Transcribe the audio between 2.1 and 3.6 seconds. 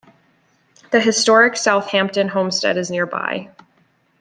homestead is nearby.